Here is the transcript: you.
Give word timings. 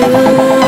you. 0.00 0.59